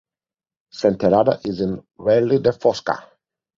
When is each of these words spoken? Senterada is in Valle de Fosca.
Senterada 0.77 1.35
is 1.45 1.61
in 1.67 1.77
Valle 2.09 2.39
de 2.49 2.57
Fosca. 2.59 2.99